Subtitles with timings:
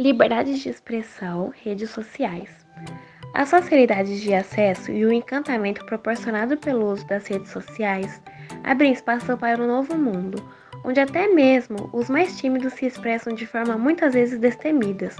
[0.00, 2.48] Liberdade de expressão, redes sociais.
[3.34, 8.18] As facilidades de acesso e o encantamento proporcionado pelo uso das redes sociais
[8.64, 10.42] abrem espaço para um novo mundo,
[10.86, 15.14] onde até mesmo os mais tímidos se expressam de forma muitas vezes destemidas,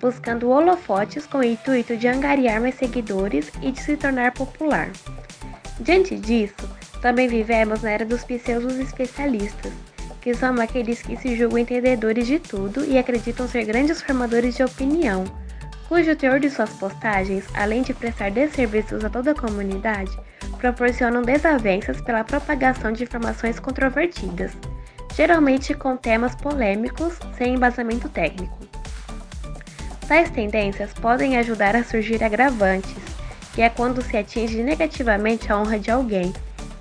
[0.00, 4.90] buscando holofotes com o intuito de angariar mais seguidores e de se tornar popular.
[5.78, 6.68] Diante disso,
[7.00, 9.72] também vivemos na era dos pseudos especialistas,
[10.26, 14.64] que são aqueles que se julgam entendedores de tudo e acreditam ser grandes formadores de
[14.64, 15.22] opinião,
[15.88, 20.10] cujo teor de suas postagens, além de prestar desserviços a toda a comunidade,
[20.58, 24.50] proporcionam desavenças pela propagação de informações controvertidas,
[25.14, 28.58] geralmente com temas polêmicos sem embasamento técnico.
[30.08, 32.96] Tais tendências podem ajudar a surgir agravantes,
[33.54, 36.32] que é quando se atinge negativamente a honra de alguém,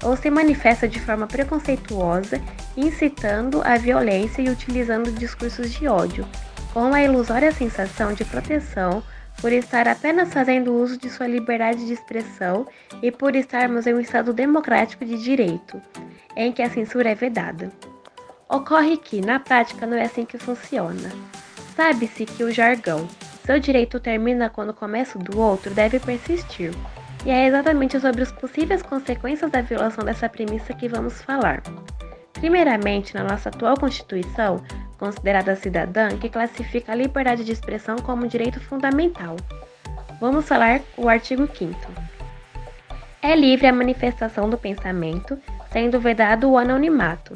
[0.04, 2.42] ou se manifesta de forma preconceituosa,
[2.76, 6.28] incitando a violência e utilizando discursos de ódio,
[6.74, 9.04] com a ilusória sensação de proteção
[9.42, 12.66] por estar apenas fazendo uso de sua liberdade de expressão
[13.02, 15.82] e por estarmos em um Estado democrático de direito,
[16.36, 17.72] em que a censura é vedada.
[18.50, 21.12] Ocorre que, na prática, não é assim que funciona.
[21.76, 23.08] Sabe-se que o jargão,
[23.46, 26.72] seu direito termina quando começa o do outro, deve persistir,
[27.26, 31.64] e é exatamente sobre as possíveis consequências da violação dessa premissa que vamos falar.
[32.34, 34.64] Primeiramente, na nossa atual Constituição,
[35.00, 39.36] considerada cidadã, que classifica a liberdade de expressão como direito fundamental.
[40.22, 41.76] Vamos falar o artigo 5
[43.22, 45.38] É livre a manifestação do pensamento,
[45.72, 47.34] sendo vedado o anonimato.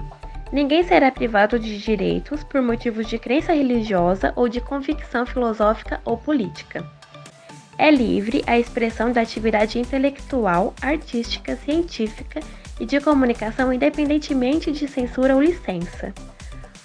[0.51, 6.17] Ninguém será privado de direitos por motivos de crença religiosa ou de convicção filosófica ou
[6.17, 6.98] política.
[7.79, 12.41] É livre a expressão da atividade intelectual, artística, científica
[12.77, 16.13] e de comunicação independentemente de censura ou licença.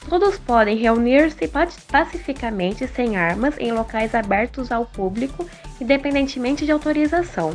[0.08, 1.50] Todos podem reunir-se
[1.90, 5.44] pacificamente sem armas em locais abertos ao público,
[5.80, 7.52] independentemente de autorização.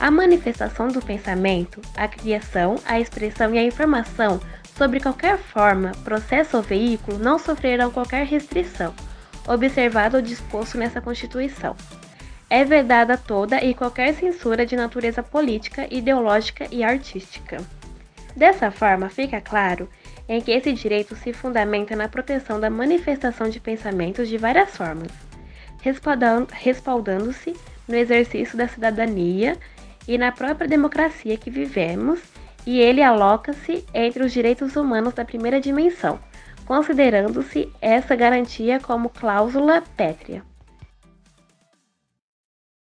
[0.00, 4.40] A manifestação do pensamento, a criação, a expressão e a informação
[4.78, 8.94] sobre qualquer forma, processo ou veículo não sofrerão qualquer restrição,
[9.46, 11.76] observado ou disposto nessa Constituição
[12.48, 17.58] é vedada toda e qualquer censura de natureza política, ideológica e artística.
[18.36, 19.88] Dessa forma, fica claro
[20.28, 25.10] em que esse direito se fundamenta na proteção da manifestação de pensamentos de várias formas,
[26.52, 27.54] respaldando-se
[27.88, 29.56] no exercício da cidadania
[30.06, 32.20] e na própria democracia que vivemos,
[32.66, 36.18] e ele aloca-se entre os direitos humanos da primeira dimensão,
[36.64, 40.42] considerando-se essa garantia como cláusula pétrea.